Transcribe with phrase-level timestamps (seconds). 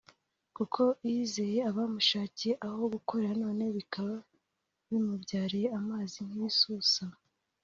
[0.55, 4.15] kuko yizeye abamushakiye aho gukorera none bikaba
[4.87, 7.03] bimubyariye amazi nk’ibisusa